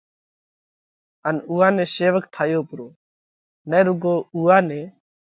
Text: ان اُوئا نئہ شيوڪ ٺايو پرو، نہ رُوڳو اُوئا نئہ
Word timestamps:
ان 1.27 1.35
اُوئا 1.49 1.67
نئہ 1.75 1.85
شيوڪ 1.93 2.23
ٺايو 2.33 2.61
پرو، 2.69 2.87
نہ 3.69 3.77
رُوڳو 3.85 4.15
اُوئا 4.35 4.57
نئہ 4.67 4.81